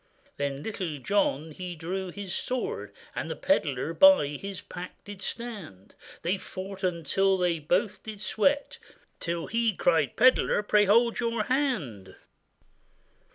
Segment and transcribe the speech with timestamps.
[0.37, 5.93] Then Little John he drew his sword; The pedlar by his pack did stand;
[6.23, 8.79] They fought until they both did sweat,
[9.19, 12.15] Till he cried, 'Pedlar, pray hold your hand!